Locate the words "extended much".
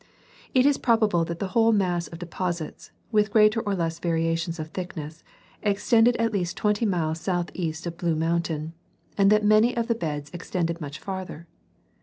10.33-10.97